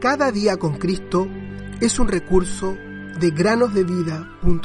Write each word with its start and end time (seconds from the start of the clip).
Cada 0.00 0.32
día 0.32 0.56
con 0.56 0.78
Cristo 0.78 1.28
es 1.78 1.98
un 1.98 2.08
recurso 2.08 2.74
de 3.20 3.30
granosdevida.cl. 3.32 4.64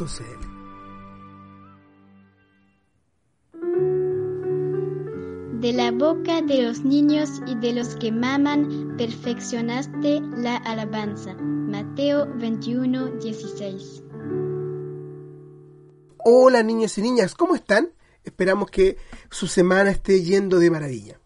De 5.60 5.74
la 5.74 5.92
boca 5.92 6.42
de 6.42 6.62
los 6.62 6.86
niños 6.86 7.42
y 7.48 7.56
de 7.56 7.74
los 7.74 7.98
que 7.98 8.14
maman, 8.14 8.96
perfeccionaste 8.98 10.22
la 10.38 10.56
alabanza. 10.56 11.34
Mateo 11.34 12.34
21, 12.38 13.18
16. 13.18 14.04
Hola 16.24 16.64
niños 16.64 16.98
y 16.98 17.02
niñas, 17.02 17.36
¿cómo 17.36 17.56
están? 17.56 17.92
Esperamos 18.24 18.72
que 18.72 18.96
su 19.30 19.48
semana 19.48 19.92
esté 19.92 20.24
yendo 20.24 20.60
de 20.60 20.72
maravilla. 20.72 21.20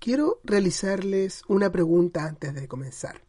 Quiero 0.00 0.40
realizarles 0.42 1.44
una 1.46 1.70
pregunta 1.70 2.24
antes 2.24 2.56
de 2.56 2.66
comenzar. 2.66 3.22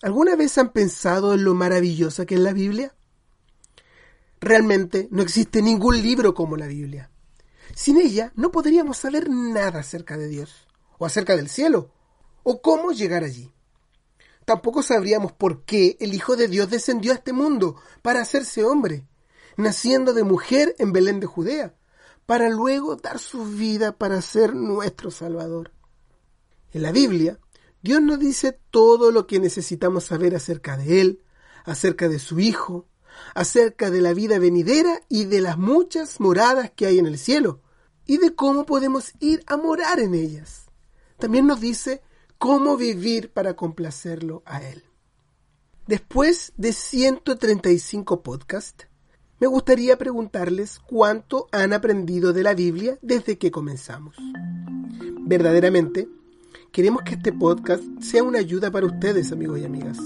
¿Alguna 0.00 0.36
vez 0.36 0.56
han 0.58 0.72
pensado 0.72 1.34
en 1.34 1.42
lo 1.42 1.54
maravillosa 1.54 2.24
que 2.24 2.36
es 2.36 2.40
la 2.40 2.52
Biblia? 2.52 2.94
Realmente 4.40 5.08
no 5.10 5.22
existe 5.22 5.60
ningún 5.60 6.00
libro 6.00 6.34
como 6.34 6.56
la 6.56 6.68
Biblia. 6.68 7.10
Sin 7.74 7.98
ella 7.98 8.32
no 8.36 8.52
podríamos 8.52 8.98
saber 8.98 9.28
nada 9.28 9.80
acerca 9.80 10.16
de 10.16 10.28
Dios, 10.28 10.68
o 10.98 11.06
acerca 11.06 11.36
del 11.36 11.48
cielo, 11.48 11.90
o 12.44 12.62
cómo 12.62 12.92
llegar 12.92 13.24
allí. 13.24 13.52
Tampoco 14.44 14.82
sabríamos 14.82 15.32
por 15.32 15.64
qué 15.64 15.96
el 16.00 16.14
Hijo 16.14 16.36
de 16.36 16.46
Dios 16.46 16.70
descendió 16.70 17.12
a 17.12 17.16
este 17.16 17.32
mundo 17.32 17.76
para 18.00 18.20
hacerse 18.20 18.64
hombre, 18.64 19.04
naciendo 19.56 20.14
de 20.14 20.22
mujer 20.22 20.76
en 20.78 20.92
Belén 20.92 21.18
de 21.18 21.26
Judea, 21.26 21.74
para 22.24 22.48
luego 22.48 22.96
dar 22.96 23.18
su 23.18 23.44
vida 23.44 23.92
para 23.92 24.22
ser 24.22 24.54
nuestro 24.54 25.10
Salvador. 25.10 25.72
En 26.72 26.82
la 26.82 26.92
Biblia, 26.92 27.38
Dios 27.82 28.02
nos 28.02 28.18
dice 28.18 28.58
todo 28.70 29.10
lo 29.10 29.26
que 29.26 29.38
necesitamos 29.38 30.04
saber 30.04 30.34
acerca 30.34 30.76
de 30.76 31.00
Él, 31.00 31.22
acerca 31.64 32.08
de 32.08 32.18
su 32.18 32.40
Hijo, 32.40 32.86
acerca 33.34 33.90
de 33.90 34.00
la 34.00 34.14
vida 34.14 34.38
venidera 34.38 35.00
y 35.08 35.24
de 35.24 35.40
las 35.40 35.58
muchas 35.58 36.20
moradas 36.20 36.70
que 36.74 36.86
hay 36.86 36.98
en 36.98 37.06
el 37.06 37.18
cielo, 37.18 37.60
y 38.06 38.18
de 38.18 38.34
cómo 38.34 38.64
podemos 38.64 39.12
ir 39.20 39.42
a 39.46 39.56
morar 39.56 40.00
en 40.00 40.14
ellas. 40.14 40.66
También 41.18 41.46
nos 41.46 41.60
dice 41.60 42.02
cómo 42.38 42.76
vivir 42.76 43.32
para 43.32 43.54
complacerlo 43.54 44.42
a 44.46 44.62
Él. 44.62 44.84
Después 45.86 46.52
de 46.56 46.72
135 46.72 48.22
podcasts, 48.22 48.86
me 49.40 49.46
gustaría 49.46 49.96
preguntarles 49.96 50.80
cuánto 50.80 51.46
han 51.52 51.72
aprendido 51.72 52.32
de 52.32 52.42
la 52.42 52.54
Biblia 52.54 52.98
desde 53.02 53.38
que 53.38 53.50
comenzamos. 53.50 54.16
Verdaderamente, 55.20 56.08
queremos 56.72 57.02
que 57.02 57.14
este 57.14 57.32
podcast 57.32 57.82
sea 58.00 58.22
una 58.22 58.38
ayuda 58.38 58.70
para 58.70 58.86
ustedes, 58.86 59.32
amigos 59.32 59.60
y 59.60 59.64
amigas. 59.64 59.98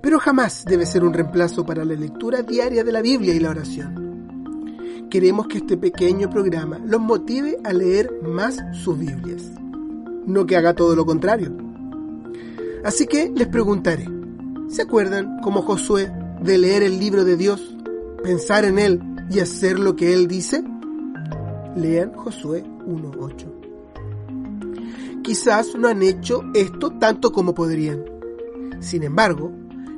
Pero 0.00 0.18
jamás 0.18 0.64
debe 0.64 0.86
ser 0.86 1.04
un 1.04 1.12
reemplazo 1.12 1.66
para 1.66 1.84
la 1.84 1.94
lectura 1.94 2.42
diaria 2.42 2.84
de 2.84 2.92
la 2.92 3.02
Biblia 3.02 3.34
y 3.34 3.40
la 3.40 3.50
oración. 3.50 5.08
Queremos 5.10 5.48
que 5.48 5.58
este 5.58 5.76
pequeño 5.76 6.28
programa 6.30 6.78
los 6.78 7.00
motive 7.00 7.58
a 7.64 7.72
leer 7.72 8.12
más 8.22 8.58
sus 8.72 8.98
Biblias, 8.98 9.42
no 10.26 10.46
que 10.46 10.56
haga 10.56 10.74
todo 10.74 10.94
lo 10.94 11.06
contrario. 11.06 11.52
Así 12.84 13.06
que 13.06 13.32
les 13.34 13.48
preguntaré, 13.48 14.06
¿se 14.68 14.82
acuerdan 14.82 15.40
como 15.40 15.62
Josué 15.62 16.12
de 16.42 16.58
leer 16.58 16.82
el 16.82 17.00
libro 17.00 17.24
de 17.24 17.36
Dios 17.36 17.74
pensar 18.22 18.64
en 18.64 18.78
Él 18.78 19.00
y 19.30 19.40
hacer 19.40 19.78
lo 19.78 19.96
que 19.96 20.12
Él 20.12 20.28
dice? 20.28 20.62
Lean 21.74 22.12
Josué 22.12 22.62
1.8. 22.86 23.67
Quizás 25.22 25.74
no 25.74 25.88
han 25.88 26.02
hecho 26.02 26.42
esto 26.54 26.90
tanto 26.98 27.32
como 27.32 27.54
podrían. 27.54 28.04
Sin 28.80 29.02
embargo, 29.02 29.52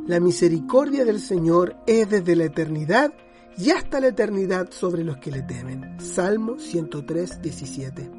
la 0.06 0.18
misericordia 0.20 1.04
del 1.04 1.20
Señor 1.20 1.76
es 1.86 2.08
desde 2.10 2.34
la 2.34 2.44
eternidad 2.44 3.12
y 3.56 3.70
hasta 3.70 4.00
la 4.00 4.08
eternidad 4.08 4.70
sobre 4.70 5.04
los 5.04 5.19
que 5.19 5.30
le 5.30 5.42
temen. 5.42 6.00
Salmo 6.00 6.59
103, 6.59 7.42
17. 7.42 8.10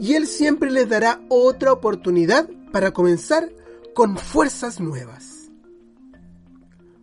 Y 0.00 0.14
Él 0.14 0.26
siempre 0.26 0.70
les 0.70 0.88
dará 0.88 1.22
otra 1.28 1.72
oportunidad 1.72 2.48
para 2.72 2.90
comenzar 2.90 3.50
con 3.94 4.18
fuerzas 4.18 4.80
nuevas. 4.80 5.50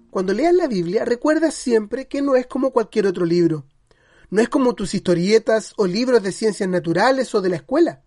Cuando 0.09 0.33
leas 0.33 0.53
la 0.53 0.67
Biblia, 0.67 1.05
recuerda 1.05 1.51
siempre 1.51 2.07
que 2.07 2.21
no 2.21 2.35
es 2.35 2.45
como 2.45 2.71
cualquier 2.71 3.07
otro 3.07 3.25
libro. 3.25 3.65
No 4.29 4.41
es 4.41 4.49
como 4.49 4.75
tus 4.75 4.93
historietas 4.93 5.73
o 5.77 5.87
libros 5.87 6.21
de 6.21 6.33
ciencias 6.33 6.67
naturales 6.67 7.33
o 7.33 7.41
de 7.41 7.49
la 7.49 7.55
escuela. 7.55 8.03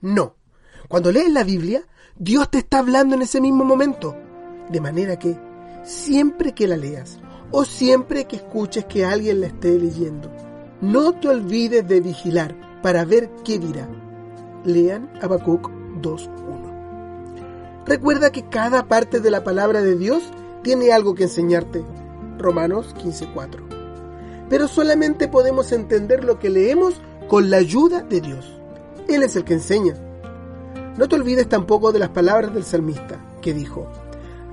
No. 0.00 0.36
Cuando 0.88 1.10
lees 1.10 1.32
la 1.32 1.42
Biblia, 1.42 1.82
Dios 2.16 2.50
te 2.50 2.58
está 2.58 2.78
hablando 2.78 3.16
en 3.16 3.22
ese 3.22 3.40
mismo 3.40 3.64
momento. 3.64 4.16
De 4.70 4.80
manera 4.80 5.18
que, 5.18 5.36
siempre 5.84 6.52
que 6.52 6.68
la 6.68 6.76
leas 6.76 7.18
o 7.50 7.64
siempre 7.64 8.26
que 8.26 8.36
escuches 8.36 8.84
que 8.84 9.04
alguien 9.04 9.40
la 9.40 9.48
esté 9.48 9.78
leyendo, 9.78 10.30
no 10.80 11.12
te 11.12 11.28
olvides 11.28 11.86
de 11.86 12.00
vigilar 12.00 12.54
para 12.82 13.04
ver 13.04 13.30
qué 13.44 13.58
dirá. 13.58 13.88
Lean 14.64 15.10
Habacuc 15.20 15.68
2.1. 16.02 17.84
Recuerda 17.86 18.30
que 18.30 18.48
cada 18.48 18.86
parte 18.86 19.20
de 19.20 19.30
la 19.30 19.44
palabra 19.44 19.82
de 19.82 19.96
Dios 19.96 20.22
tiene 20.62 20.92
algo 20.92 21.14
que 21.14 21.24
enseñarte. 21.24 21.84
Romanos 22.38 22.94
15:4. 22.94 23.64
Pero 24.48 24.68
solamente 24.68 25.26
podemos 25.28 25.72
entender 25.72 26.22
lo 26.24 26.38
que 26.38 26.50
leemos 26.50 27.00
con 27.28 27.50
la 27.50 27.56
ayuda 27.56 28.02
de 28.02 28.20
Dios. 28.20 28.52
Él 29.08 29.22
es 29.22 29.34
el 29.36 29.44
que 29.44 29.54
enseña. 29.54 29.94
No 30.96 31.08
te 31.08 31.16
olvides 31.16 31.48
tampoco 31.48 31.92
de 31.92 31.98
las 31.98 32.08
palabras 32.08 32.54
del 32.54 32.64
salmista, 32.64 33.18
que 33.42 33.52
dijo, 33.52 33.86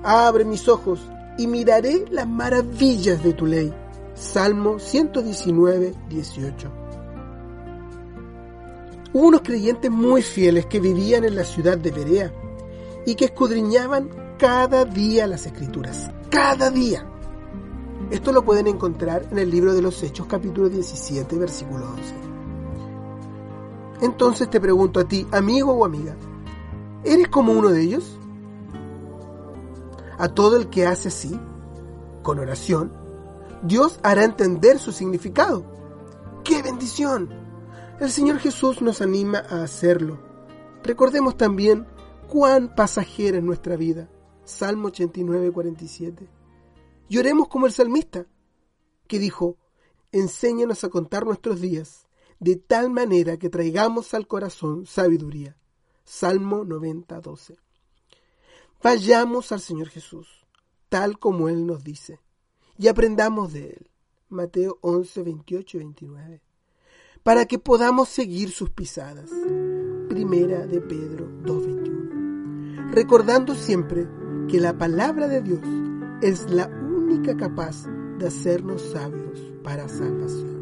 Abre 0.04 0.44
mis 0.44 0.68
ojos 0.68 1.00
y 1.38 1.48
miraré 1.48 2.06
las 2.12 2.28
maravillas 2.28 3.24
de 3.24 3.34
tu 3.34 3.46
ley. 3.46 3.74
Salmo 4.14 4.78
119, 4.78 5.94
18. 6.09 6.72
Hubo 9.14 9.28
unos 9.28 9.42
creyentes 9.42 9.90
muy 9.90 10.22
fieles 10.22 10.66
que 10.66 10.80
vivían 10.80 11.24
en 11.24 11.36
la 11.36 11.44
ciudad 11.44 11.78
de 11.78 11.92
Berea 11.92 12.34
y 13.06 13.16
que 13.16 13.26
escudriñaban 13.26 14.09
cada 14.38 14.84
día 14.86 15.28
las 15.28 15.46
escrituras. 15.46 16.12
Cada 16.30 16.70
día. 16.70 17.06
Esto 18.12 18.34
lo 18.34 18.44
pueden 18.44 18.68
encontrar 18.68 19.26
en 19.32 19.40
el 19.40 19.50
libro 19.50 19.74
de 19.74 19.82
los 19.82 20.03
Hechos 20.03 20.28
capítulo 20.28 20.68
17 20.68 21.38
versículo 21.38 21.86
11. 21.90 22.16
Entonces 24.02 24.50
te 24.50 24.59
pregunto 24.59 25.00
a 25.00 25.06
ti, 25.06 25.26
amigo 25.32 25.72
o 25.72 25.86
amiga, 25.86 26.16
¿eres 27.03 27.28
como 27.28 27.53
uno 27.53 27.69
de 27.69 27.81
ellos? 27.81 28.19
A 30.18 30.30
todo 30.30 30.58
el 30.58 30.69
que 30.69 30.86
hace 30.86 31.09
así, 31.09 31.40
con 32.22 32.40
oración, 32.40 32.94
Dios 33.64 34.00
hará 34.03 34.24
entender 34.24 34.80
su 34.80 34.91
significado. 34.91 35.66
¡Qué 36.44 36.62
bendición! 36.62 37.30
El 38.00 38.12
Señor 38.12 38.40
Jesús 38.40 38.81
nos 38.81 39.02
anima 39.02 39.44
a 39.50 39.64
hacerlo. 39.64 40.19
Recordemos 40.84 41.38
también 41.38 41.88
cuán 42.28 42.74
pasajera 42.75 43.38
es 43.38 43.44
nuestra 43.44 43.75
vida 43.75 44.09
Salmo 44.46 44.88
89, 44.88 45.52
47. 45.52 46.28
Lloremos 47.09 47.47
como 47.47 47.66
el 47.66 47.72
salmista, 47.72 48.25
que 49.08 49.20
dijo, 49.20 49.58
enséñanos 50.12 50.84
a 50.84 50.90
contar 50.90 51.25
nuestros 51.25 51.62
días, 51.62 52.08
de 52.40 52.56
tal 52.58 52.90
manera 52.90 53.38
que 53.38 53.50
traigamos 53.50 54.14
al 54.14 54.28
corazón 54.28 54.85
sabiduría. 54.85 55.58
Salmo 56.03 56.66
90, 56.66 57.22
12. 57.22 57.58
Vayamos 58.81 59.52
al 59.52 59.62
Señor 59.62 59.90
Jesús, 59.90 60.46
tal 60.90 61.18
como 61.18 61.47
Él 61.47 61.66
nos 61.66 61.84
dice, 61.84 62.19
y 62.78 62.88
aprendamos 62.88 63.53
de 63.53 63.69
Él. 63.69 63.90
Mateo 64.30 64.80
11, 64.81 65.24
28 65.24 65.78
y 65.78 65.80
29. 65.80 66.41
Para 67.24 67.46
que 67.46 67.59
podamos 67.59 68.09
seguir 68.09 68.52
sus 68.52 68.72
pisadas. 68.72 69.30
Primera 70.09 70.66
de 70.66 70.81
Pedro 70.81 71.30
2, 71.44 71.66
21. 71.66 72.91
Recordando 72.91 73.56
siempre 73.56 74.08
que 74.50 74.59
la 74.59 74.78
palabra 74.78 75.28
de 75.28 75.41
Dios 75.41 75.61
es 76.22 76.50
la 76.50 76.67
única 76.67 77.38
capaz 77.38 77.85
de 78.17 78.28
hacernos 78.28 78.82
sabios 78.82 79.40
para 79.64 79.88
salvación. 79.88 80.53